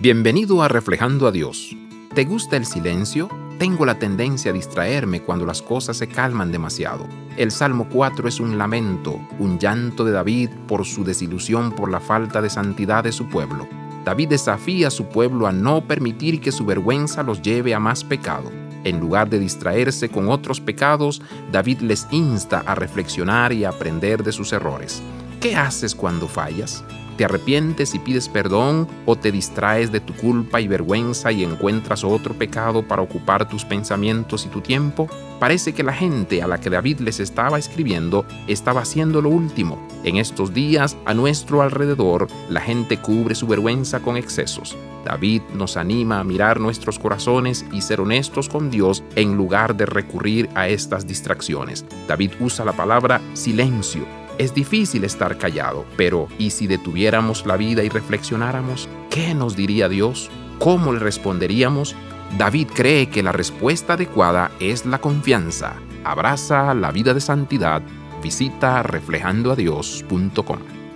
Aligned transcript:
Bienvenido 0.00 0.62
a 0.62 0.68
Reflejando 0.68 1.26
a 1.26 1.32
Dios. 1.32 1.76
¿Te 2.14 2.24
gusta 2.24 2.56
el 2.56 2.66
silencio? 2.66 3.28
Tengo 3.58 3.84
la 3.84 3.98
tendencia 3.98 4.52
a 4.52 4.54
distraerme 4.54 5.22
cuando 5.22 5.44
las 5.44 5.60
cosas 5.60 5.96
se 5.96 6.06
calman 6.06 6.52
demasiado. 6.52 7.08
El 7.36 7.50
Salmo 7.50 7.88
4 7.92 8.28
es 8.28 8.38
un 8.38 8.58
lamento, 8.58 9.18
un 9.40 9.58
llanto 9.58 10.04
de 10.04 10.12
David 10.12 10.50
por 10.68 10.86
su 10.86 11.02
desilusión 11.02 11.72
por 11.72 11.90
la 11.90 11.98
falta 11.98 12.40
de 12.40 12.48
santidad 12.48 13.02
de 13.02 13.10
su 13.10 13.28
pueblo. 13.28 13.66
David 14.04 14.28
desafía 14.28 14.86
a 14.86 14.92
su 14.92 15.06
pueblo 15.06 15.48
a 15.48 15.52
no 15.52 15.88
permitir 15.88 16.40
que 16.40 16.52
su 16.52 16.64
vergüenza 16.64 17.24
los 17.24 17.42
lleve 17.42 17.74
a 17.74 17.80
más 17.80 18.04
pecado. 18.04 18.52
En 18.84 19.00
lugar 19.00 19.28
de 19.28 19.40
distraerse 19.40 20.10
con 20.10 20.28
otros 20.28 20.60
pecados, 20.60 21.20
David 21.50 21.80
les 21.80 22.06
insta 22.12 22.60
a 22.60 22.76
reflexionar 22.76 23.52
y 23.52 23.64
aprender 23.64 24.22
de 24.22 24.30
sus 24.30 24.52
errores. 24.52 25.02
¿Qué 25.40 25.56
haces 25.56 25.96
cuando 25.96 26.28
fallas? 26.28 26.84
¿Te 27.18 27.24
arrepientes 27.24 27.96
y 27.96 27.98
pides 27.98 28.28
perdón 28.28 28.86
o 29.04 29.16
te 29.16 29.32
distraes 29.32 29.90
de 29.90 29.98
tu 29.98 30.14
culpa 30.14 30.60
y 30.60 30.68
vergüenza 30.68 31.32
y 31.32 31.42
encuentras 31.42 32.04
otro 32.04 32.32
pecado 32.32 32.86
para 32.86 33.02
ocupar 33.02 33.48
tus 33.48 33.64
pensamientos 33.64 34.46
y 34.46 34.48
tu 34.48 34.60
tiempo? 34.60 35.08
Parece 35.40 35.72
que 35.72 35.82
la 35.82 35.92
gente 35.92 36.42
a 36.42 36.46
la 36.46 36.60
que 36.60 36.70
David 36.70 37.00
les 37.00 37.18
estaba 37.18 37.58
escribiendo 37.58 38.24
estaba 38.46 38.82
haciendo 38.82 39.20
lo 39.20 39.30
último. 39.30 39.84
En 40.04 40.16
estos 40.16 40.54
días, 40.54 40.96
a 41.06 41.12
nuestro 41.12 41.60
alrededor, 41.60 42.28
la 42.48 42.60
gente 42.60 42.98
cubre 42.98 43.34
su 43.34 43.48
vergüenza 43.48 43.98
con 43.98 44.16
excesos. 44.16 44.76
David 45.04 45.42
nos 45.54 45.76
anima 45.76 46.20
a 46.20 46.24
mirar 46.24 46.60
nuestros 46.60 47.00
corazones 47.00 47.64
y 47.72 47.80
ser 47.80 48.00
honestos 48.00 48.48
con 48.48 48.70
Dios 48.70 49.02
en 49.16 49.36
lugar 49.36 49.76
de 49.76 49.86
recurrir 49.86 50.48
a 50.54 50.68
estas 50.68 51.04
distracciones. 51.04 51.84
David 52.06 52.30
usa 52.38 52.64
la 52.64 52.74
palabra 52.74 53.20
silencio 53.34 54.27
es 54.38 54.54
difícil 54.54 55.04
estar 55.04 55.36
callado, 55.36 55.84
pero 55.96 56.28
¿y 56.38 56.50
si 56.50 56.66
detuviéramos 56.66 57.44
la 57.46 57.56
vida 57.56 57.84
y 57.84 57.88
reflexionáramos? 57.88 58.88
¿Qué 59.10 59.34
nos 59.34 59.56
diría 59.56 59.88
Dios? 59.88 60.30
¿Cómo 60.58 60.92
le 60.92 61.00
responderíamos? 61.00 61.94
David 62.36 62.68
cree 62.74 63.08
que 63.08 63.22
la 63.22 63.32
respuesta 63.32 63.94
adecuada 63.94 64.50
es 64.60 64.86
la 64.86 65.00
confianza. 65.00 65.76
Abraza 66.04 66.74
la 66.74 66.92
vida 66.92 67.14
de 67.14 67.20
santidad. 67.20 67.82
Visita 68.22 68.82
reflejandoadios.com. 68.82 70.87